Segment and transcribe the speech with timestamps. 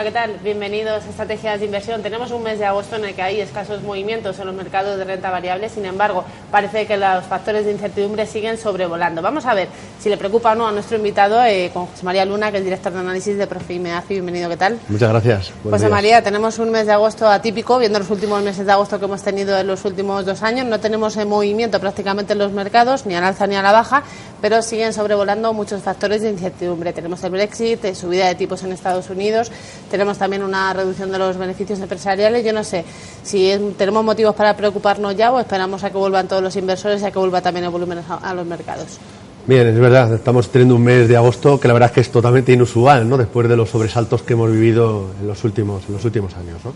[0.00, 0.36] Hola, ¿qué tal?
[0.42, 2.02] Bienvenidos a Estrategias de Inversión.
[2.02, 5.04] Tenemos un mes de agosto en el que hay escasos movimientos en los mercados de
[5.04, 9.20] renta variable, sin embargo, parece que los factores de incertidumbre siguen sobrevolando.
[9.20, 9.68] Vamos a ver
[9.98, 12.64] si le preocupa o no a nuestro invitado, eh, con José María Luna, que es
[12.64, 14.14] director de análisis de Profimeafi.
[14.14, 14.78] Bienvenido, ¿qué tal?
[14.88, 15.52] Muchas gracias.
[15.68, 19.04] José María, tenemos un mes de agosto atípico, viendo los últimos meses de agosto que
[19.04, 20.64] hemos tenido en los últimos dos años.
[20.64, 24.02] No tenemos eh, movimiento prácticamente en los mercados, ni al alza ni a la baja,
[24.40, 26.94] pero siguen sobrevolando muchos factores de incertidumbre.
[26.94, 29.52] Tenemos el Brexit, eh, subida de tipos en Estados Unidos,
[29.90, 32.44] tenemos también una reducción de los beneficios empresariales.
[32.44, 32.84] Yo no sé
[33.22, 37.04] si tenemos motivos para preocuparnos ya o esperamos a que vuelvan todos los inversores y
[37.04, 38.98] a que vuelva también el volumen a, los mercados.
[39.46, 42.10] Bien, es verdad, estamos teniendo un mes de agosto que la verdad es que es
[42.10, 43.18] totalmente inusual, ¿no?
[43.18, 46.72] Después de los sobresaltos que hemos vivido en los últimos, en los últimos años, ¿no?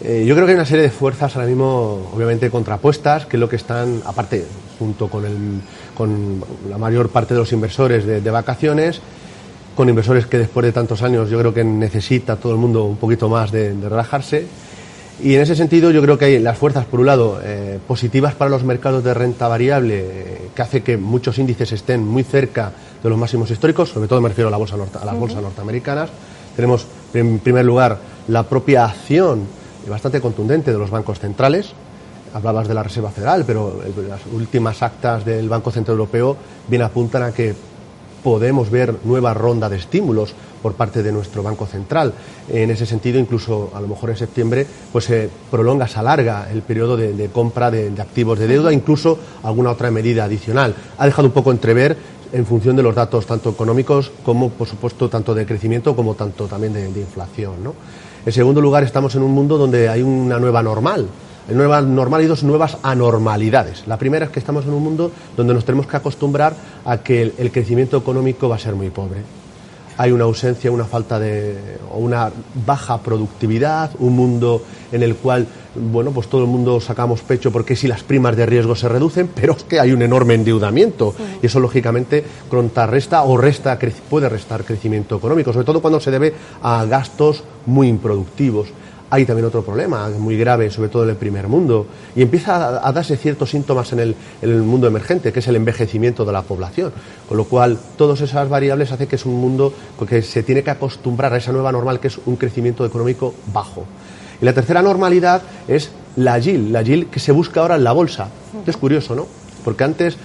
[0.00, 3.40] Eh, yo creo que hay una serie de fuerzas ahora mismo, obviamente, contrapuestas, que es
[3.40, 4.46] lo que están, aparte,
[4.78, 5.60] junto con, el,
[5.94, 9.00] con la mayor parte de los inversores de, vacaciones,
[9.78, 12.96] con inversores que después de tantos años yo creo que necesita todo el mundo un
[12.96, 14.44] poquito más de, relajarse.
[15.22, 18.34] Y en ese sentido yo creo que hay las fuerzas, por un lado, eh, positivas
[18.34, 22.72] para los mercados de renta variable, eh, que hace que muchos índices estén muy cerca
[23.00, 26.10] de los máximos históricos, sobre todo me refiero a, la bolsa a las bolsas norteamericanas.
[26.56, 29.42] Tenemos, en primer lugar, la propia acción
[29.88, 31.70] bastante contundente de los bancos centrales.
[32.34, 36.36] Hablabas de la Reserva Federal, pero las últimas actas del Banco Central Europeo
[36.66, 37.54] bien apuntan a que
[38.22, 42.12] podemos ver nueva ronda de estímulos por parte de nuestro Banco Central.
[42.48, 46.62] En ese sentido, incluso a lo mejor en septiembre, pues se prolonga, se alarga el
[46.62, 50.74] periodo de, compra de, activos de deuda, incluso alguna otra medida adicional.
[50.98, 51.96] Ha dejado un poco entrever
[52.32, 56.46] en función de los datos tanto económicos como, por supuesto, tanto de crecimiento como tanto
[56.46, 57.62] también de, inflación.
[57.62, 57.74] ¿no?
[58.26, 61.08] En segundo lugar, estamos en un mundo donde hay una nueva normal.
[61.48, 63.86] Nueva normal y dos nuevas anormalidades.
[63.86, 67.32] La primera es que estamos en un mundo donde nos tenemos que acostumbrar a que
[67.36, 69.22] el crecimiento económico va a ser muy pobre.
[69.96, 71.56] Hay una ausencia, una falta de
[71.90, 72.30] o una
[72.66, 77.76] baja productividad, un mundo en el cual bueno, pues todo el mundo sacamos pecho porque
[77.76, 81.14] si las primas de riesgo se reducen, pero es que hay un enorme endeudamiento.
[81.42, 83.78] Y eso lógicamente contrarresta o resta
[84.08, 88.68] puede restar crecimiento económico, sobre todo cuando se debe a gastos muy improductivos
[89.10, 92.92] hay también otro problema muy grave, sobre todo en el primer mundo, y empieza a,
[92.92, 96.92] darse ciertos síntomas en el, mundo emergente, que es el envejecimiento de la población.
[97.28, 99.72] Con lo cual, todas esas variables hacen que es un mundo
[100.08, 103.84] que se tiene que acostumbrar a esa nueva normal, que es un crecimiento económico bajo.
[104.40, 107.92] Y la tercera normalidad es la GIL, la GIL que se busca ahora en la
[107.92, 108.28] bolsa.
[108.66, 109.26] Es curioso, ¿no?
[109.64, 110.16] Porque antes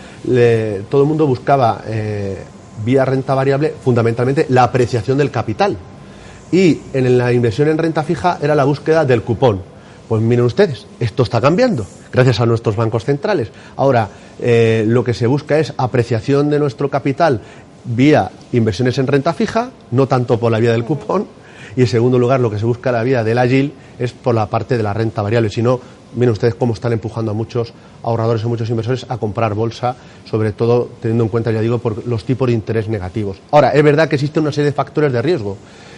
[0.89, 2.37] todo el mundo buscaba, eh,
[2.85, 5.77] vía renta variable, fundamentalmente la apreciación del capital
[6.53, 9.61] y en la inversión en renta fija era la búsqueda del cupón.
[10.07, 13.49] Pues miren ustedes, esto está cambiando gracias a nuestros bancos centrales.
[13.75, 14.07] Ahora,
[14.39, 17.41] eh, lo que se busca es apreciación de nuestro capital
[17.85, 21.25] vía inversiones en renta fija, no tanto por la vía del cupón,
[21.75, 24.45] y en segundo lugar lo que se busca la vía del agil es por la
[24.45, 25.79] parte de la renta variable, si no,
[26.15, 29.95] miren ustedes cómo están empujando a muchos ahorradores y muchos inversores a comprar bolsa,
[30.29, 33.37] sobre todo teniendo en cuenta, ya digo, por los tipos de interés negativos.
[33.49, 35.57] Ahora, es verdad que existen una serie de factores de riesgo.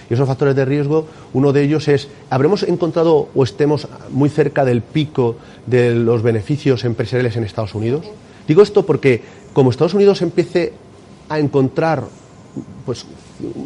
[0.09, 4.65] Y esos factores de riesgo, uno de ellos es, ¿habremos encontrado o estemos muy cerca
[4.65, 5.35] del pico
[5.65, 8.05] de los beneficios empresariales en Estados Unidos?
[8.47, 9.21] Digo esto porque
[9.53, 10.73] como Estados Unidos empiece
[11.29, 12.03] a encontrar
[12.85, 13.05] pues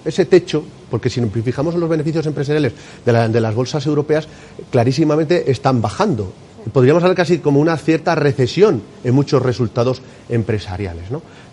[0.06, 2.74] ese techo, porque si fijamos en los beneficios empresariales
[3.06, 4.28] de, las bolsas europeas,
[4.72, 6.32] clarísimamente están bajando.
[6.74, 11.06] Podríamos hablar casi como una cierta recesión en muchos resultados empresariales.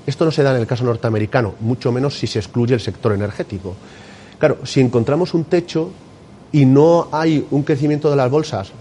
[0.07, 3.13] Esto no se da en el caso norteamericano, mucho menos si se excluye el sector
[3.13, 3.75] energético.
[4.39, 5.91] Claro, si encontramos un techo
[6.53, 8.73] y no hay un crecimiento de las bolsas,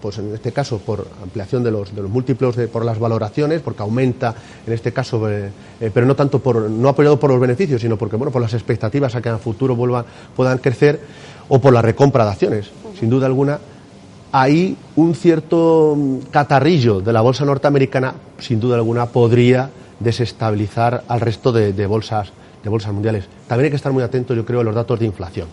[0.00, 3.60] pues en este caso por ampliación de los, de los múltiplos de, por las valoraciones,
[3.60, 4.34] porque aumenta
[4.66, 5.50] en este caso, eh,
[5.80, 8.54] eh, pero no tanto por, no apoyado por los beneficios, sino porque bueno, por las
[8.54, 10.04] expectativas a que en el futuro vuelvan,
[10.34, 11.00] puedan crecer,
[11.48, 13.58] o por la recompra de acciones, sin duda alguna,
[14.32, 19.70] hay un cierto mm, catarrillo de la bolsa norteamericana, sin duda alguna, podría
[20.00, 22.32] desestabilizar al resto de bolsas
[22.64, 23.24] de bolsas mundiales.
[23.46, 25.46] También hay que estar muy atentos, yo creo, a los datos de inflación.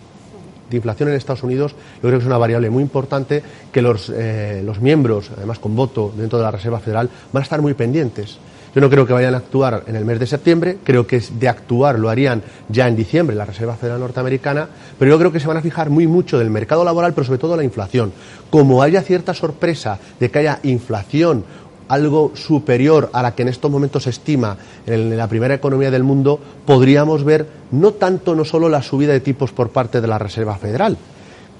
[0.70, 4.10] De inflación en Estados Unidos, yo creo que es una variable muy importante que los,
[4.14, 7.74] eh, los miembros, además con voto dentro de la Reserva Federal, van a estar muy
[7.74, 8.38] pendientes.
[8.74, 11.46] Yo no creo que vayan a actuar en el mes de septiembre, creo que de
[11.46, 14.66] actuar lo harían ya en diciembre la Reserva Federal Norteamericana,
[14.98, 17.38] pero yo creo que se van a fijar muy mucho del mercado laboral, pero sobre
[17.38, 18.14] todo la inflación.
[18.48, 21.44] Como haya cierta sorpresa de que haya inflación
[21.88, 24.56] algo superior a la que en estos momentos se estima
[24.86, 29.20] en la primera economía del mundo, podríamos ver no tanto, no solo la subida de
[29.20, 30.96] tipos por parte de la Reserva Federal,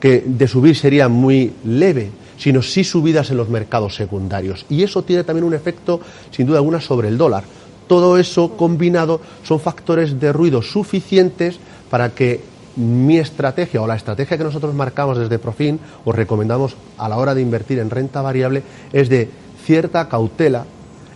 [0.01, 4.67] que de subir sería muy leve, sino sí subidas en los mercados secundarios.
[4.69, 7.45] Y eso tiene también un efecto, sin duda alguna, sobre el dólar.
[7.87, 11.59] Todo eso combinado son factores de ruido suficientes
[11.91, 12.41] para que
[12.77, 17.35] mi estrategia o la estrategia que nosotros marcamos desde Profin o recomendamos a la hora
[17.35, 19.29] de invertir en renta variable es de
[19.65, 20.65] cierta cautela.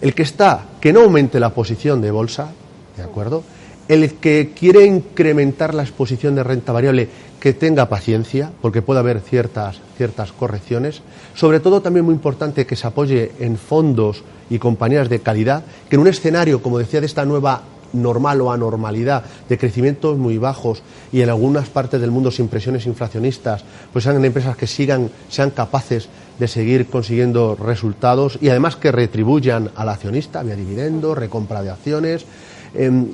[0.00, 2.48] El que está, que no aumente la posición de bolsa,
[2.96, 3.42] ¿de acuerdo?
[3.88, 7.08] El que quiere incrementar la exposición de renta variable,
[7.40, 11.02] que tenga paciencia, porque puede haber ciertas, ciertas correcciones.
[11.34, 15.96] Sobre todo, también muy importante que se apoye en fondos y compañías de calidad, que
[15.96, 20.82] en un escenario, como decía, de esta nueva normal o anormalidad, de crecimientos muy bajos
[21.12, 25.50] y en algunas partes del mundo sin presiones inflacionistas, pues sean empresas que sigan, sean
[25.50, 31.70] capaces de seguir consiguiendo resultados y además que retribuyan al accionista vía dividendos, recompra de
[31.70, 32.26] acciones.
[32.74, 33.08] Em,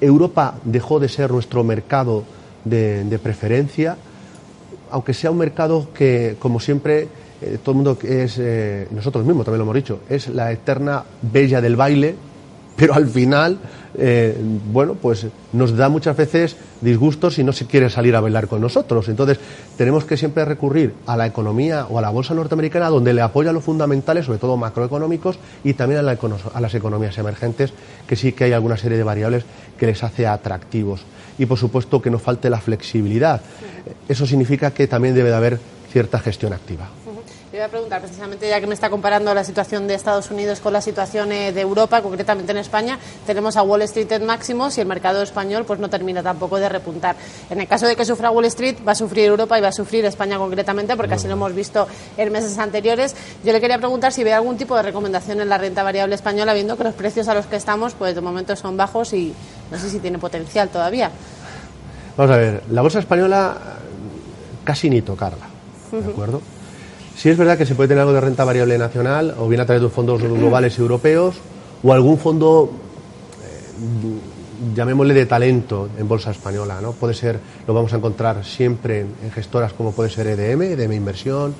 [0.00, 2.24] Europa dejó de ser nuestro mercado
[2.64, 3.96] de, preferencia,
[4.90, 7.08] aunque sea un mercado que, como siempre,
[7.40, 11.04] eh, todo el mundo es, eh, nosotros mismos también lo hemos dicho, es la eterna
[11.22, 12.16] bella del baile,
[12.82, 13.58] pero al final,
[13.96, 14.36] eh,
[14.72, 18.60] bueno, pues nos da muchas veces disgustos si no se quiere salir a bailar con
[18.60, 19.08] nosotros.
[19.08, 19.38] Entonces,
[19.76, 23.52] tenemos que siempre recurrir a la economía o a la bolsa norteamericana, donde le apoya
[23.52, 27.72] los fundamentales, sobre todo macroeconómicos, y también a, a las economías emergentes,
[28.08, 29.44] que sí que hay alguna serie de variables
[29.78, 31.02] que les hace atractivos.
[31.38, 33.42] Y, por supuesto, que no falte la flexibilidad.
[34.08, 35.60] Eso significa que también debe de haber
[35.92, 36.90] cierta gestión activa.
[37.52, 40.60] Le voy a preguntar, precisamente, ya que me está comparando la situación de Estados Unidos
[40.60, 44.78] con la situación eh, de Europa, concretamente en España, tenemos a Wall Street en máximos
[44.78, 47.14] y el mercado español pues no termina tampoco de repuntar.
[47.50, 49.72] En el caso de que sufra Wall Street, va a sufrir Europa y va a
[49.72, 53.14] sufrir España concretamente, porque así lo hemos visto en meses anteriores.
[53.44, 56.54] Yo le quería preguntar si ve algún tipo de recomendación en la renta variable española,
[56.54, 59.34] viendo que los precios a los que estamos, pues de momento son bajos y
[59.70, 61.10] no sé si tiene potencial todavía.
[62.16, 63.58] Vamos a ver, la bolsa española
[64.64, 65.48] casi ni tocarla,
[65.90, 66.40] ¿de acuerdo?
[67.16, 69.66] Sí es verdad que se puede tener algo de renta variable nacional, o bien a
[69.66, 71.36] través de fondos globales europeos,
[71.82, 72.70] o algún fondo,
[73.42, 76.80] eh, llamémosle de talento en bolsa española.
[76.80, 76.92] ¿no?
[76.92, 81.54] Puede ser, lo vamos a encontrar siempre en, gestoras como puede ser EDM, EDM Inversión,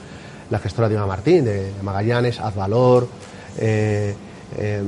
[0.50, 3.08] la gestora de Iván Martín, de, Magallanes, Azvalor,
[3.58, 4.14] eh,
[4.58, 4.82] eh,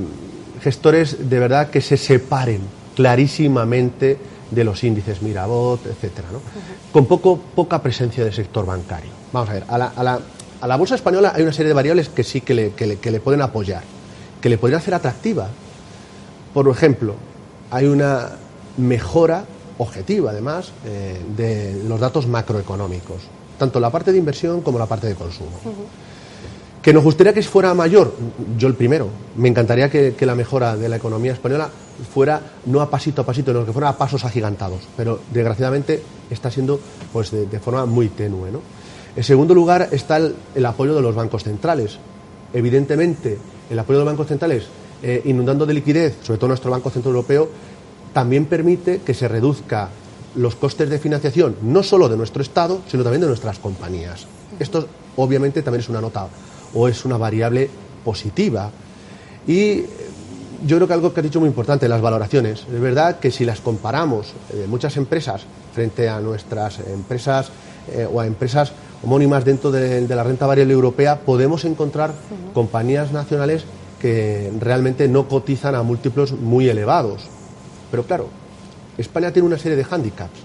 [0.61, 2.61] gestores de verdad que se separen
[2.95, 4.17] clarísimamente
[4.51, 6.39] de los índices Mirabot, etcétera, ¿no?
[6.91, 9.11] con poco, poca presencia del sector bancario.
[9.33, 10.19] Vamos a ver, a la a la
[10.77, 13.83] bolsa española hay una serie de variables que sí que le, pueden apoyar,
[14.41, 15.47] que le podrían hacer atractiva.
[16.53, 17.13] Por ejemplo,
[17.69, 18.31] hay una
[18.77, 19.45] mejora
[19.77, 23.21] objetiva, además, eh, de los datos macroeconómicos,
[23.59, 25.51] tanto la parte de inversión como la parte de consumo.
[26.81, 28.13] Que nos gustaría que fuera mayor,
[28.57, 29.09] yo el primero.
[29.35, 31.69] Me encantaría que, la mejora de la economía española
[32.13, 34.81] fuera no a pasito a pasito, sino que fuera a pasos agigantados.
[34.97, 36.79] Pero desgraciadamente está siendo
[37.11, 38.51] pues de, de forma muy tenue.
[38.51, 38.61] ¿no?
[39.15, 41.97] En segundo lugar está el, apoyo de los bancos centrales.
[42.53, 43.37] Evidentemente,
[43.69, 44.65] el apoyo de los bancos centrales,
[45.01, 47.49] eh, inundando de liquidez, sobre todo nuestro Banco Central Europeo,
[48.13, 49.89] también permite que se reduzca
[50.35, 54.27] los costes de financiación, no solo de nuestro Estado, sino también de nuestras compañías.
[54.59, 56.27] Esto, obviamente, también es una nota
[56.73, 57.69] o es una variable
[58.03, 58.69] positiva.
[59.47, 59.83] Y
[60.65, 62.65] yo creo que algo que has dicho muy importante, las valoraciones.
[62.73, 67.49] Es verdad que si las comparamos de muchas empresas frente a nuestras empresas
[67.91, 68.71] eh, o a empresas
[69.05, 72.13] homónimas dentro de, la renta variable europea, podemos encontrar
[72.53, 73.63] compañías nacionales
[74.01, 77.27] que realmente no cotizan a múltiplos muy elevados.
[77.91, 78.27] Pero claro,
[78.97, 80.39] España tiene una serie de hándicaps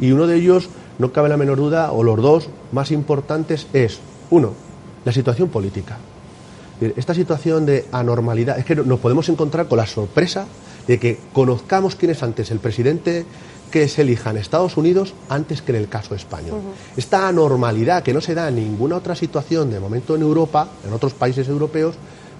[0.00, 4.00] y uno de ellos, no cabe la menor duda, o los dos más importantes es,
[4.30, 4.52] uno,
[5.04, 5.98] la situación política.
[6.80, 10.46] Esta situación de anormalidad, es que nos podemos encontrar con la sorpresa
[10.86, 13.24] de que conozcamos quién es antes el presidente
[13.70, 16.60] que se elija en Estados Unidos antes que en el caso español.
[16.96, 20.92] Esta anormalidad que no se da en ninguna otra situación de momento en Europa, en
[20.92, 21.96] otros países europeos,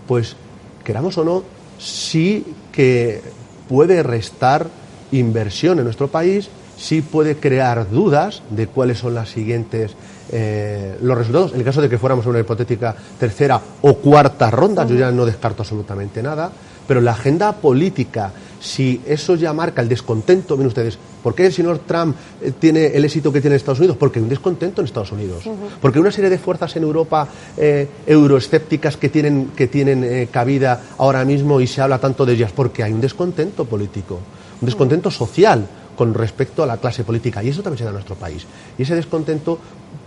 [0.07, 0.37] pues
[0.85, 1.43] queramos o no,
[1.79, 3.23] sí que
[3.69, 4.69] puede restar
[5.13, 9.93] inversión en nuestro país, sí puede crear dudas de cuáles son las siguientes
[10.31, 11.53] eh, los resultados.
[11.53, 15.11] En el caso de que fuéramos a una hipotética tercera o cuarta ronda, yo ya
[15.11, 16.51] no descarto absolutamente nada,
[16.87, 21.53] pero la agenda política si eso ya marca el descontento, ven ustedes, ¿por qué el
[21.53, 23.97] señor Trump eh, tiene el éxito que tiene en Estados Unidos?
[23.97, 25.45] Porque hay un descontento en Estados Unidos.
[25.81, 30.29] Porque hay una serie de fuerzas en Europa eh, euroescépticas que tienen, que tienen eh,
[30.31, 34.21] cabida ahora mismo y se habla tanto de ellas, porque hay un descontento político,
[34.61, 37.43] un descontento social con respecto a la clase política.
[37.43, 38.47] Y eso también se da en nuestro país.
[38.79, 39.59] Y ese descontento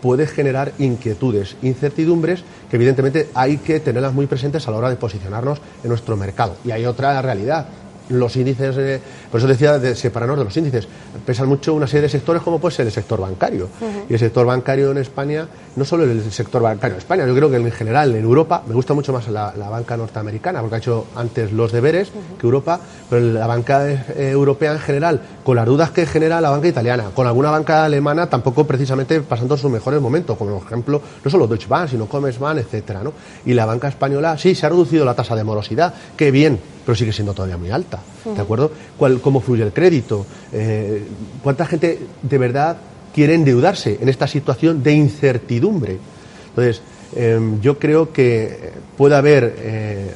[0.02, 4.96] puede generar inquietudes, incertidumbres que evidentemente hay que tenerlas muy presentes a la hora de
[4.96, 6.56] posicionarnos en nuestro mercado.
[6.64, 7.68] Y hay otra realidad
[8.10, 9.00] los índices, eh,
[9.32, 10.88] por eso decía de separarnos de los índices,
[11.26, 13.70] pesan mucho una serie de sectores como puede ser el sector bancario.
[14.10, 17.50] Y el sector bancario en España, no solo el sector bancario en España, yo creo
[17.50, 21.08] que en general en Europa, me gusta mucho más la, banca norteamericana, porque ha hecho
[21.16, 25.92] antes los deberes que Europa, pero la banca eh, europea en general, con las dudas
[25.92, 30.38] que genera la banca italiana, con alguna banca alemana tampoco precisamente pasando sus mejores momentos,
[30.38, 33.14] como por ejemplo, no solo Deutsche Bank, sino Commerzbank, etcétera, ¿no?
[33.46, 36.98] Y la banca española, sí, se ha reducido la tasa de morosidad, qué bien, pero
[36.98, 38.72] sigue siendo todavía muy alta, ¿de acuerdo?
[38.98, 40.26] ¿Cuál, ¿Cómo fluye el crédito?
[40.52, 41.04] Eh,
[41.44, 42.78] ¿Cuánta gente de verdad
[43.14, 46.00] quiere endeudarse en esta situación de incertidumbre?
[46.48, 46.82] Entonces,
[47.16, 50.16] em, yo creo que puede haber eh,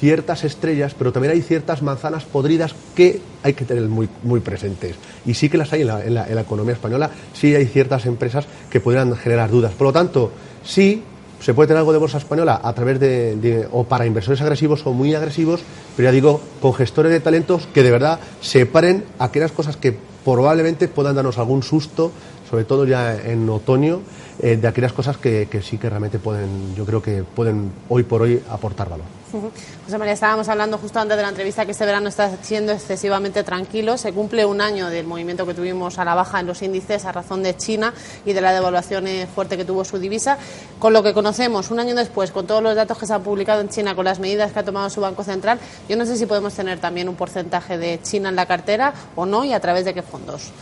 [0.00, 4.96] ciertas estrellas, pero también hay ciertas manzanas podridas que hay que tener muy, muy presentes.
[5.26, 8.46] Y sí que las hay en la, en la economía española, sí hay ciertas empresas
[8.70, 9.74] que podrían generar dudas.
[9.74, 10.32] Por lo tanto,
[10.64, 11.02] sí
[11.40, 14.92] se puede tener algo de bolsa española a través de, o para inversores agresivos o
[14.92, 15.60] muy agresivos,
[15.96, 20.88] pero ya digo, con gestores de talentos que de verdad separen aquellas cosas que probablemente
[20.88, 22.10] puedan darnos algún susto,
[22.48, 24.00] sobre todo ya en otoño,
[24.40, 28.02] eh, de aquellas cosas que, que sí que realmente pueden, yo creo que pueden hoy
[28.02, 29.06] por hoy aportar valor.
[29.84, 33.42] José María, estábamos hablando justo antes de la entrevista que este verano está siendo excesivamente
[33.42, 33.96] tranquilo.
[33.96, 37.12] Se cumple un año del movimiento que tuvimos a la baja en los índices a
[37.12, 37.92] razón de China
[38.24, 40.38] y de la devaluación eh, fuerte que tuvo su divisa.
[40.78, 43.60] Con lo que conocemos, un año después, con todos los datos que se han publicado
[43.60, 46.26] en China, con las medidas que ha tomado su Banco Central, yo no sé si
[46.26, 49.84] podemos tener también un porcentaje de China en la cartera o no y a través
[49.84, 50.52] de qué fondos.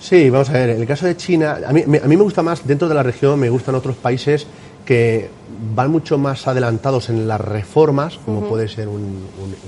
[0.00, 2.42] Sí, vamos a ver, en el caso de China, a mí, a mí me gusta
[2.42, 4.46] más, dentro de la región, me gustan otros países
[4.84, 5.28] que
[5.74, 9.22] van mucho más adelantados en las reformas, como puede ser un,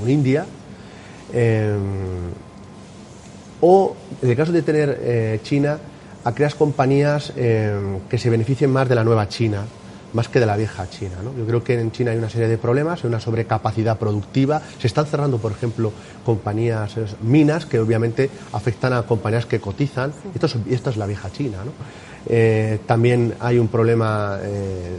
[0.08, 0.46] India,
[1.34, 1.76] eh,
[3.60, 5.78] o en el caso de tener eh, China,
[6.24, 9.64] aquellas compañías eh, que se beneficien más de la nueva China,
[10.12, 11.16] más que de la vieja China.
[11.36, 14.60] Yo creo que en China hay una serie de problemas, hay una sobrecapacidad productiva.
[14.78, 15.92] Se están cerrando, por ejemplo,
[16.24, 20.12] compañías, minas, que obviamente afectan a compañías que cotizan.
[20.34, 21.58] Esto es, esta es la vieja China.
[21.64, 21.72] ¿no?
[22.26, 24.98] Eh, también hay un problema eh,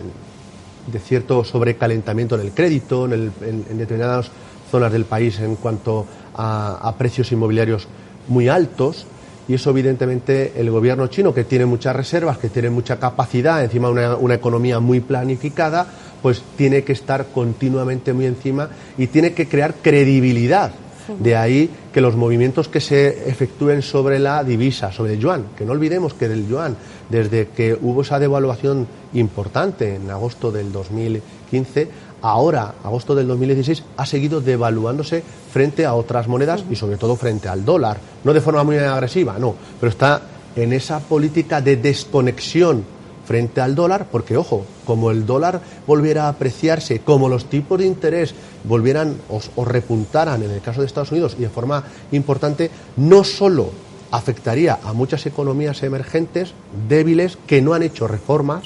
[0.87, 3.31] de cierto sobrecalentamiento en el crédito, en,
[3.77, 4.29] determinadas
[4.69, 6.05] zonas del país en cuanto
[6.35, 7.87] a, precios inmobiliarios
[8.27, 9.05] muy altos.
[9.47, 13.89] Y eso, evidentemente, el gobierno chino, que tiene muchas reservas, que tiene mucha capacidad, encima
[13.89, 15.87] una, una economía muy planificada,
[16.21, 20.71] pues tiene que estar continuamente muy encima y tiene que crear credibilidad.
[21.19, 25.65] De ahí que los movimientos que se efectúen sobre la divisa, sobre el yuan, que
[25.65, 26.77] no olvidemos que del yuan,
[27.09, 31.89] desde que hubo esa devaluación importante en agosto del 2015,
[32.23, 37.49] ahora, agosto del 2016, ha seguido devaluándose frente a otras monedas y sobre todo frente
[37.49, 37.99] al dólar.
[38.23, 40.21] No de forma muy agresiva, no, pero está
[40.55, 42.85] en esa política de desconexión
[43.25, 47.85] frente al dólar, porque ojo, como el dólar volviera a apreciarse, como los tipos de
[47.85, 53.23] interés volvieran o, repuntaran en el caso de Estados Unidos y de forma importante, no
[53.23, 53.69] solo
[54.11, 56.53] afectaría a muchas economías emergentes
[56.87, 58.63] débiles que no han hecho reformas,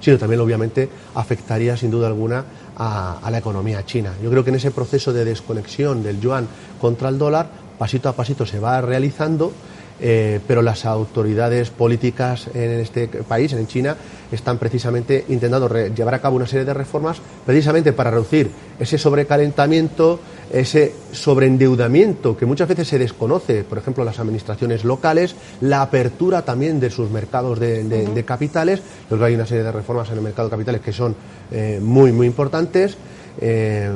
[0.00, 2.44] sino también obviamente afectaría sin duda alguna
[2.80, 4.14] a, a la economía china.
[4.22, 6.48] Yo creo que en ese proceso de desconexión del yuan
[6.80, 9.52] contra el dólar, pasito a pasito se va realizando
[10.00, 13.96] eh, pero las autoridades políticas en este país, en China,
[14.32, 20.20] están precisamente intentando llevar a cabo una serie de reformas precisamente para reducir ese sobrecalentamiento,
[20.52, 26.80] ese sobreendeudamiento que muchas veces se desconoce, por ejemplo, las administraciones locales, la apertura también
[26.80, 28.80] de sus mercados de, capitales.
[29.10, 31.14] Luego hay una serie de reformas en el mercado de capitales que son
[31.50, 32.96] eh, muy, muy importantes.
[33.40, 33.90] Eh,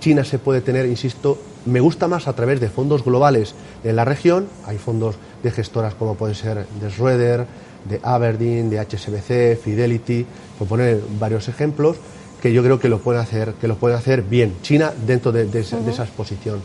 [0.00, 4.04] China se puede tener, insisto, me gusta más a través de fondos globales en la
[4.04, 4.48] región.
[4.66, 7.46] Hay fondos de gestoras como pueden ser de Schroeder,
[7.84, 10.26] de Aberdeen, de HSBC, Fidelity,
[10.58, 11.96] por poner varios ejemplos,
[12.42, 14.56] que yo creo que lo pueden hacer, que lo pueden hacer bien.
[14.62, 16.60] China dentro de, esa, exposición.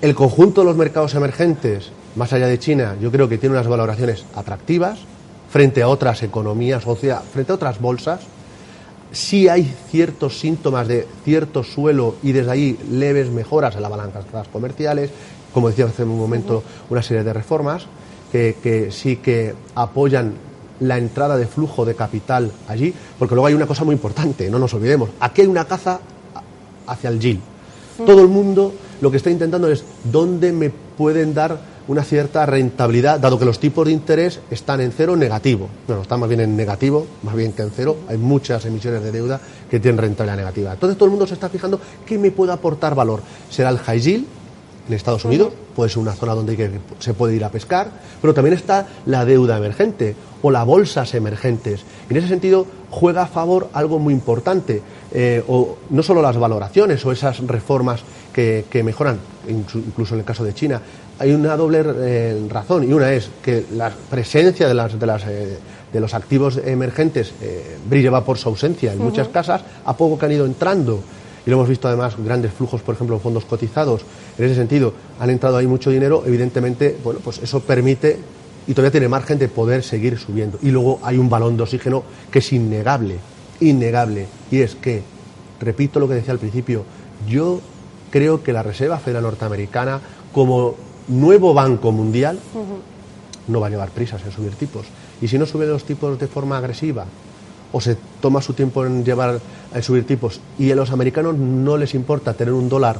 [0.00, 3.66] El conjunto de los mercados emergentes, más allá de China, yo creo que tiene unas
[3.66, 5.00] valoraciones atractivas
[5.50, 8.20] frente a otras economías, o sea, frente a otras bolsas
[9.10, 14.24] sí hay ciertos síntomas de cierto suelo y desde ahí leves mejoras en las balancas
[14.52, 15.10] comerciales,
[15.52, 17.86] como decía hace un momento, una serie de reformas
[18.30, 20.34] que, sí que apoyan
[20.80, 24.58] la entrada de flujo de capital allí, porque luego hay una cosa muy importante, no
[24.58, 26.00] nos olvidemos, aquí hay una caza
[26.86, 27.40] hacia el GIL.
[28.06, 33.18] Todo el mundo lo que está intentando es dónde me pueden dar una cierta rentabilidad,
[33.18, 35.68] dado que los tipos de interés están en cero negativo.
[35.86, 37.96] Bueno, están más bien en negativo, más bien que en cero.
[38.08, 39.40] Hay muchas emisiones de deuda
[39.70, 40.72] que tienen rentabilidad negativa.
[40.74, 43.20] Entonces todo el mundo se está fijando qué me puede aportar valor.
[43.48, 44.26] ¿Será el high yield?
[44.88, 47.90] En Estados Unidos, puede ser una zona donde se puede ir a pescar,
[48.20, 51.82] pero también está la deuda emergente o las bolsas emergentes.
[52.08, 57.04] En ese sentido, juega a favor algo muy importante, eh, o no solo las valoraciones
[57.04, 58.00] o esas reformas
[58.32, 59.18] que, mejoran,
[59.48, 60.80] incluso en el caso de China,
[61.18, 65.24] hay una doble eh, razón, y una es que la presencia de, las, de, las,
[65.26, 65.58] eh,
[65.92, 67.32] de los activos emergentes
[67.88, 71.02] brilla por su ausencia en muchas casas, a poco que han ido entrando
[71.48, 74.02] y lo hemos visto además grandes flujos, por ejemplo, fondos cotizados.
[74.36, 78.18] En ese sentido, han entrado ahí mucho dinero, evidentemente, bueno, pues eso permite
[78.66, 80.58] y todavía tiene margen de poder seguir subiendo.
[80.60, 83.16] Y luego hay un balón de oxígeno que es innegable,
[83.60, 85.02] innegable, y es que,
[85.58, 86.84] repito lo que decía al principio,
[87.26, 87.62] yo
[88.10, 90.02] creo que la Reserva Federal Norteamericana,
[90.34, 90.74] como
[91.08, 92.38] nuevo banco mundial,
[93.46, 94.84] no va a llevar prisas en subir tipos.
[95.22, 97.06] Y si no sube los tipos de forma agresiva,
[97.72, 99.40] o se toma su tiempo en llevar
[99.74, 102.98] a subir tipos y a los americanos no les importa tener un dólar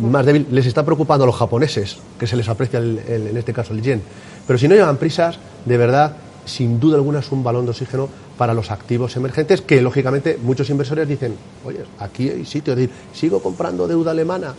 [0.00, 3.74] más débil, les está preocupando a los japoneses, que se les aprecia en este caso
[3.74, 4.02] el yen.
[4.46, 6.16] Pero si no llevan prisas, de verdad,
[6.46, 10.68] sin duda alguna es un balón de oxígeno para los activos emergentes, que lógicamente muchos
[10.70, 14.54] inversores dicen, oye, aquí hay sitio, es decir, sigo comprando deuda alemana.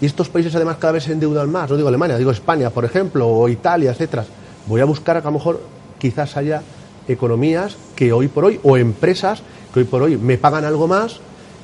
[0.00, 2.84] Y estos países además cada vez se endeudan más, no digo Alemania, digo España, por
[2.84, 4.24] ejemplo, o Italia, etcétera.
[4.66, 5.60] Voy a buscar a lo mejor
[5.98, 6.62] quizás haya
[7.08, 9.42] economías que hoy por hoy, o empresas
[9.72, 11.20] que hoy por hoy me pagan algo más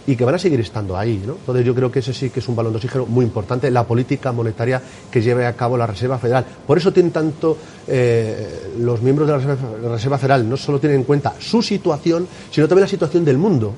[0.06, 1.23] y que van a seguir estando ahí.
[1.25, 1.35] ¿no?
[1.35, 3.87] Entonces yo creo que ese sí que es un balón de oxígeno muy importante, la
[3.87, 6.44] política monetaria que lleve a cabo la Reserva Federal.
[6.66, 7.56] Por eso tienen tanto
[7.87, 12.66] eh, los miembros de la Reserva, Federal, no solo tienen en cuenta su situación, sino
[12.66, 13.75] también la situación del mundo.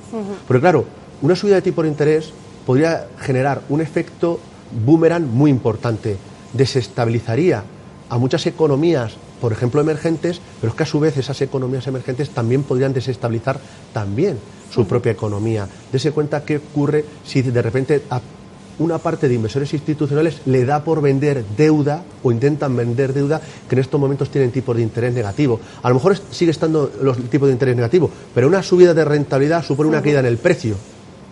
[0.47, 0.85] Porque claro,
[1.23, 2.33] una subida de tipo de interés
[2.65, 4.41] podría generar un efecto
[4.85, 6.17] boomerang muy importante,
[6.53, 7.63] desestabilizaría
[8.09, 9.13] a muchas economías
[9.43, 13.59] por ejemplo, emergentes, pero es que a su vez esas economías emergentes también podrían desestabilizar
[13.93, 14.39] también
[14.71, 15.67] su propia economía.
[15.91, 18.21] Dese cuenta qué ocurre si de repente a
[18.79, 23.75] una parte de inversores institucionales le da por vender deuda o intentan vender deuda que
[23.75, 25.59] en estos momentos tienen tipos de interés negativo.
[25.83, 29.65] A lo mejor sigue estando los tipos de interés negativo, pero una subida de rentabilidad
[29.65, 30.77] supone una caída en el precio.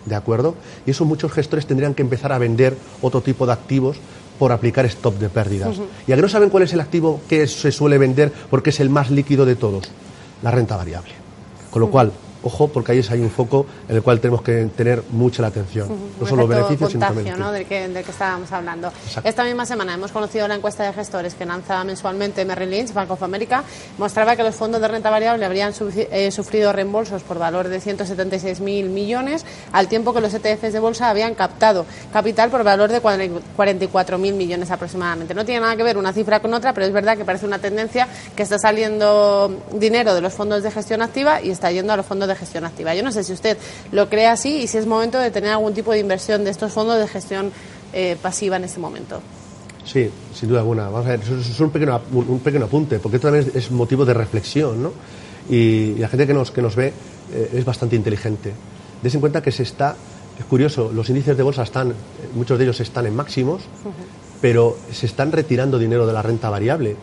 [0.05, 0.55] ¿De acuerdo?
[0.85, 3.97] Y eso muchos gestores tendrían que empezar a vender otro tipo de activos
[4.41, 5.79] por aplicar stop de pérdidas.
[6.07, 8.79] Y a que no saben cuál es el activo que se suele vender porque es
[8.79, 9.91] el más líquido de todos,
[10.41, 11.11] la renta variable.
[11.69, 12.11] Con lo cual,
[12.43, 15.87] ojo, porque ahí hay un foco en el cual tenemos que tener mucha la atención.
[16.19, 17.39] No solo beneficios, sino también.
[17.39, 17.51] ¿no?
[17.51, 18.91] Del, que, del que estábamos hablando.
[19.23, 23.11] Esta misma semana hemos conocido la encuesta de gestores que lanza mensualmente Merrill Lynch, Bank
[23.11, 23.63] of America,
[23.97, 28.61] mostraba que los fondos de renta variable habrían eh, sufrido reembolsos por valor de 176.000
[28.89, 34.33] millones, al tiempo que los ETFs de bolsa habían captado capital por valor de 44.000
[34.33, 35.33] millones aproximadamente.
[35.33, 37.59] No tiene nada que ver una cifra con otra, pero es verdad que parece una
[37.59, 41.97] tendencia que está saliendo dinero de los fondos de gestión activa y está yendo a
[41.97, 42.93] los fondos de gestión activa.
[42.95, 43.57] Yo no sé si usted
[43.91, 46.71] lo cree así y si es momento de tener algún tipo de inversión de estos
[46.71, 47.51] fondos de gestión
[47.93, 49.21] eh, pasiva en este momento.
[49.85, 50.89] Sí, sin duda alguna.
[50.89, 54.05] Vamos a ver, eso es un pequeño, un pequeño apunte, porque esto también es motivo
[54.05, 54.91] de reflexión, ¿no?
[55.49, 56.93] Y, la gente que nos, que nos ve
[57.33, 58.53] eh, es bastante inteligente.
[59.01, 59.95] Des en cuenta que se está,
[60.37, 61.93] es curioso, los índices de bolsa están,
[62.35, 63.63] muchos de ellos están en máximos,
[64.39, 66.95] pero se están retirando dinero de la renta variable.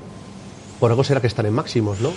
[0.78, 2.12] Por algo será que están en máximos, ¿no?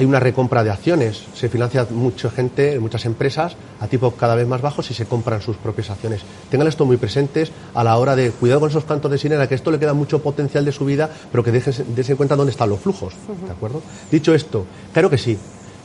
[0.00, 1.24] Hay una recompra de acciones.
[1.34, 5.42] Se financia mucha gente, muchas empresas, a tipos cada vez más bajos y se compran
[5.42, 6.22] sus propias acciones.
[6.50, 9.54] Tengan esto muy presentes a la hora de cuidado con esos cantos de sirena, que
[9.54, 12.80] esto le queda mucho potencial de subida, pero que dejen, en cuenta dónde están los
[12.80, 13.12] flujos.
[13.44, 13.82] ¿De acuerdo?
[14.10, 15.36] Dicho esto, claro que sí.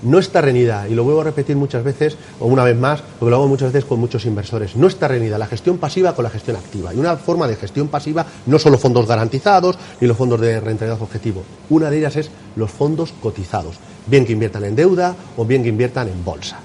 [0.06, 3.32] No está reñida, y lo vuelvo a repetir muchas veces, o una vez más, porque
[3.32, 4.76] lo hago muchas veces con muchos inversores.
[4.76, 6.94] No está reñida la gestión pasiva con la gestión activa.
[6.94, 11.02] Y una forma de gestión pasiva, no solo fondos garantizados ni los fondos de rentabilidad
[11.02, 11.44] objetivo.
[11.72, 15.70] Una de ellas es los fondos cotizados bien que inviertan en deuda o bien que
[15.70, 16.60] inviertan en bolsa.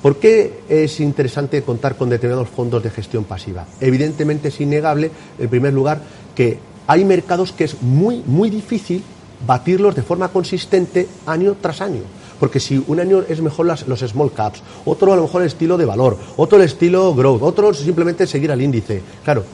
[0.00, 3.66] ¿Por qué es interesante contar con determinados fondos de gestión pasiva?
[3.80, 6.00] Evidentemente es innegable, en primer lugar,
[6.36, 9.02] que hay mercados que es muy, muy difícil
[9.44, 12.02] batirlos de forma consistente año tras año.
[12.38, 15.76] Porque si un año es mejor los small caps, otro a lo mejor el estilo
[15.76, 19.02] de valor, otro el estilo growth, otro simplemente seguir al índice.
[19.24, 19.44] Claro,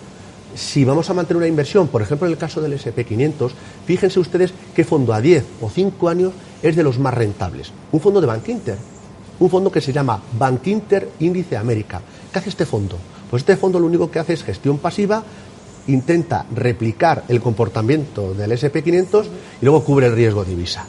[0.55, 3.51] si vamos a mantener una inversión, por ejemplo en el caso del SP500,
[3.87, 7.73] fíjense ustedes qué fondo a 10 o 5 años es de los más rentables.
[7.93, 8.77] Un fondo de Bank Inter,
[9.39, 12.01] un fondo que se llama Bank Inter Índice América.
[12.33, 12.97] ¿Qué hace este fondo?
[13.31, 15.25] Pues este fondo lo único que hace es gestión pasiva,
[15.87, 19.25] intenta replicar el comportamiento del SP500
[19.61, 20.87] y luego cubre el riesgo divisa.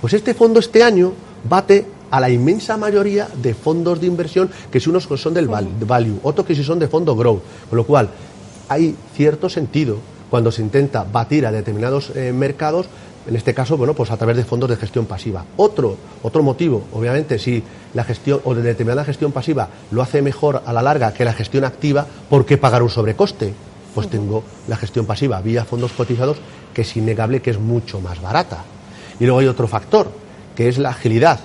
[0.00, 1.12] Pues este fondo este año
[1.44, 6.20] bate a la inmensa mayoría de fondos de inversión que si unos son del value,
[6.22, 8.08] otros que si son de fondo growth, con lo cual
[8.68, 9.98] hay cierto sentido
[10.30, 12.86] cuando se intenta batir a determinados eh, mercados
[13.26, 15.44] en este caso, bueno, pues a través de fondos de gestión pasiva.
[15.56, 17.60] Otro, otro motivo, obviamente, si
[17.92, 21.32] la gestión o de determinada gestión pasiva lo hace mejor a la larga que la
[21.32, 23.52] gestión activa, ¿por qué pagar un sobrecoste?
[23.96, 26.36] pues tengo la gestión pasiva vía fondos cotizados,
[26.74, 28.62] que es innegable que es mucho más barata.
[29.18, 30.10] Y luego hay otro factor,
[30.56, 31.38] que es la agilidad.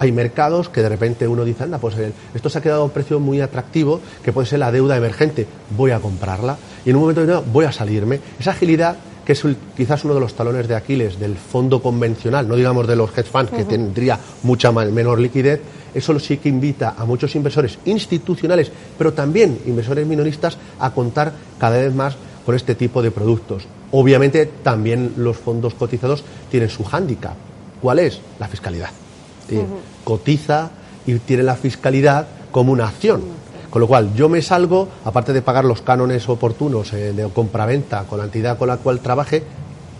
[0.00, 2.84] Hay mercados que de repente uno dice, anda, pues eh, esto se ha quedado a
[2.84, 6.96] un precio muy atractivo, que puede ser la deuda emergente, voy a comprarla y en
[6.96, 8.20] un momento determinado voy a salirme.
[8.38, 8.96] Esa agilidad
[9.28, 9.44] que es
[9.76, 13.28] quizás uno de los talones de Aquiles del fondo convencional, no digamos de los hedge
[13.28, 15.60] funds, que tendría mucha menor liquidez,
[15.92, 21.76] eso sí que invita a muchos inversores institucionales, pero también inversores minoristas, a contar cada
[21.76, 22.16] vez más
[22.46, 23.64] con este tipo de productos.
[23.90, 27.34] Obviamente también los fondos cotizados tienen su hándicap.
[27.80, 28.20] ¿Cuál es?
[28.38, 28.90] La fiscalidad.
[30.04, 30.70] Cotiza
[31.06, 33.22] y tiene la fiscalidad como una acción.
[33.70, 38.04] Con lo cual, yo me salgo, aparte de pagar los cánones oportunos eh, de compraventa
[38.04, 39.42] con la entidad con la cual trabaje,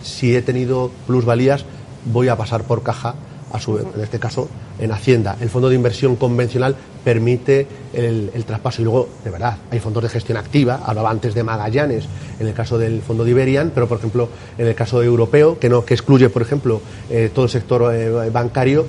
[0.01, 1.65] si he tenido plusvalías,
[2.05, 3.13] voy a pasar por caja,
[3.51, 4.47] a su, en este caso,
[4.79, 5.37] en Hacienda.
[5.39, 8.81] El fondo de inversión convencional permite el, traspaso.
[8.81, 10.81] Y luego, de verdad, hay fondos de gestión activa.
[10.85, 12.05] Hablaba antes de Magallanes,
[12.39, 15.69] en el caso del fondo de Iberian, pero, por ejemplo, en el caso europeo, que,
[15.69, 18.85] no, que excluye, por ejemplo, eh, todo el sector eh, bancario,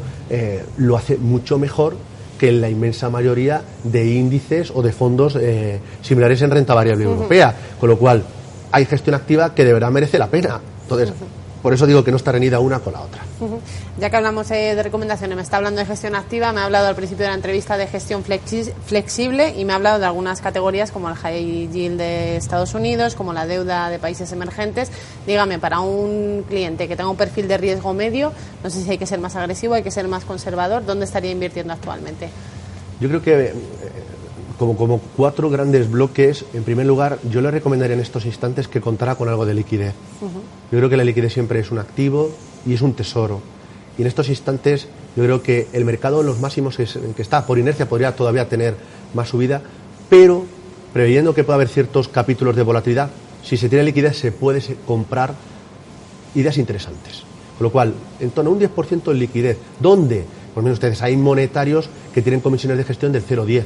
[0.79, 1.97] lo hace mucho mejor
[2.41, 7.55] que la inmensa mayoría de índices o de fondos eh, similares en renta variable europea.
[7.79, 8.25] Con lo cual,
[8.73, 10.59] hay gestión activa que de verdad merece la pena.
[10.85, 11.13] Entonces,
[11.63, 13.30] por eso digo que no está reñida una con la otra.
[13.99, 16.89] Ya que hablamos eh, de recomendaciones, me está hablando de gestión activa, me ha hablado
[16.89, 20.91] al principio de la entrevista de gestión flexible y me ha hablado de algunas categorías
[20.91, 24.91] como el high yield de Estados Unidos, como la deuda de países emergentes.
[25.27, 28.99] Dígame, para un cliente que tenga un perfil de riesgo medio, no sé si hay
[28.99, 32.29] que ser más agresivo, hay que ser más conservador, ¿dónde estaría invirtiendo actualmente?
[33.01, 33.55] Yo creo que eh,
[34.61, 36.45] como, como cuatro grandes bloques.
[36.53, 39.95] En primer lugar, yo le recomendaría en estos instantes que contara con algo de liquidez.
[40.71, 42.31] Yo creo que la liquidez siempre es un activo
[42.67, 43.41] y es un tesoro.
[43.97, 47.47] Y en estos instantes yo creo que el mercado en los máximos en que está,
[47.47, 48.75] por inercia, podría todavía tener
[49.15, 49.63] más subida,
[50.11, 50.45] pero
[50.93, 53.09] preveyendo que pueda haber ciertos capítulos de volatilidad,
[53.43, 55.33] si se tiene liquidez se puede comprar
[56.35, 57.23] ideas interesantes.
[57.57, 59.57] Con lo cual, en torno a un 10% en liquidez.
[59.81, 60.27] ¿Dónde?
[60.53, 63.65] Por menos ustedes, hay monetarios que tienen comisiones de gestión del 0,10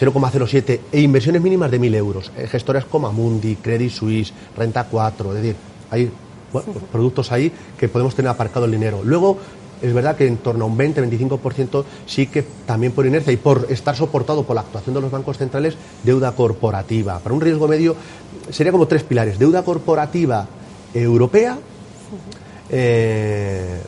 [0.00, 2.32] 0,07 e inversiones mínimas de 1.000 euros.
[2.36, 5.56] Eh, gestoras como Amundi, Credit Suisse, Renta 4, es decir,
[5.90, 6.10] hay
[6.52, 9.02] pues productos ahí que podemos tener aparcado el dinero.
[9.04, 9.38] Luego,
[9.82, 13.66] es verdad que en torno a un 20-25% sí que también por inercia y por
[13.70, 17.18] estar soportado por la actuación de los bancos centrales, deuda corporativa.
[17.20, 17.94] Para un riesgo medio
[18.50, 19.38] sería como tres pilares.
[19.38, 20.46] Deuda corporativa
[20.94, 21.58] europea,
[22.70, 23.80] eh,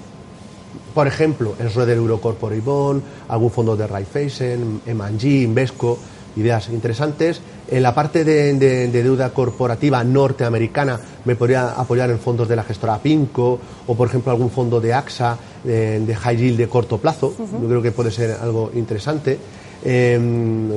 [0.94, 5.98] por ejemplo, el Schroeder Eurocorporate Bond, algún fondo de Raiffeisen, M&G, Invesco,
[6.36, 7.40] ideas interesantes.
[7.68, 12.98] En la parte de, deuda corporativa norteamericana me podría apoyar en fondos de la gestora
[12.98, 17.34] PINCO o, por ejemplo, algún fondo de AXA de, high yield de corto plazo.
[17.38, 19.38] Yo creo que puede ser algo interesante.
[19.84, 20.70] Em,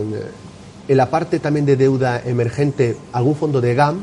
[0.88, 4.00] en la parte también de deuda emergente, algún fondo de GAM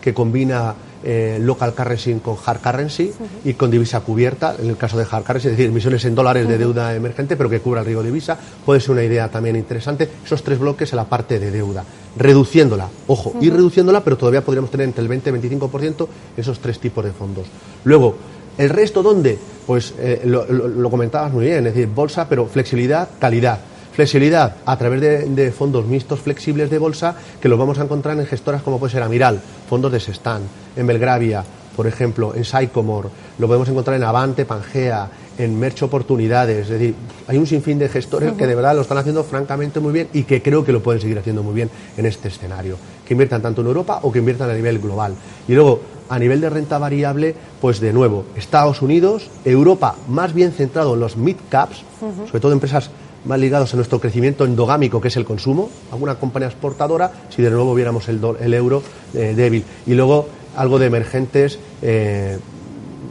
[0.00, 3.12] que combina eh, local currency con hard currency
[3.44, 6.48] y con divisa cubierta, en el caso de hard currency, es decir, emisiones en dólares
[6.48, 9.56] de deuda emergente, pero que cubra el riesgo de divisa, puede ser una idea también
[9.56, 10.08] interesante.
[10.24, 11.84] Esos tres bloques en la parte de deuda,
[12.16, 16.58] reduciéndola, ojo, ir reduciéndola, pero todavía podríamos tener entre el 20 y el 25% esos
[16.60, 17.46] tres tipos de fondos.
[17.84, 18.16] Luego,
[18.58, 19.38] ¿el resto dónde?
[19.66, 25.00] Pues eh, lo comentabas muy bien, es decir, bolsa, pero flexibilidad, calidad Flexibilidad a través
[25.00, 28.92] de, fondos mixtos flexibles de bolsa que los vamos a encontrar en gestoras como puede
[28.92, 30.42] ser Amiral, fondos de Sestan,
[30.76, 31.44] en Belgravia,
[31.76, 36.58] por ejemplo, en Sycomore, lo podemos encontrar en Avante, Pangea, en Merch Oportunidades.
[36.58, 36.94] Es decir,
[37.26, 40.24] hay un sinfín de gestores que de verdad lo están haciendo francamente muy bien y
[40.24, 42.76] que creo que lo pueden seguir haciendo muy bien en este escenario.
[43.06, 45.14] Que inviertan tanto en Europa o que inviertan a nivel global.
[45.48, 50.52] Y luego, a nivel de renta variable, pues de nuevo, Estados Unidos, Europa más bien
[50.52, 51.84] centrado en los mid caps,
[52.26, 52.90] sobre todo empresas
[53.24, 57.50] más ligados a nuestro crecimiento endogámico, que es el consumo, alguna compañía exportadora, si de
[57.50, 58.82] nuevo viéramos el, el euro
[59.14, 59.64] eh, débil.
[59.86, 62.38] Y luego algo de emergentes, eh,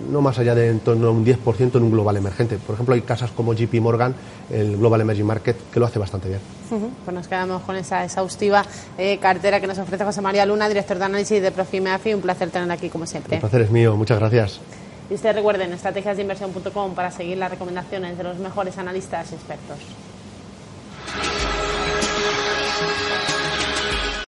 [0.10, 2.58] no más allá de en torno a un 10% en un global emergente.
[2.58, 4.13] Por ejemplo, hay casas como JP Morgan,
[4.50, 6.41] el Global Emerging Market, que lo hace bastante bien.
[6.69, 8.65] Pues nos quedamos con esa exhaustiva
[8.97, 12.13] eh, cartera que nos ofrece José María Luna, director de análisis de Profimeafi.
[12.13, 13.36] Un placer tener aquí, como siempre.
[13.36, 14.60] El placer es mío, muchas gracias.
[15.12, 19.78] Y ustedes recuerden estrategiasdeinversión.com para seguir las recomendaciones de los mejores analistas y expertos.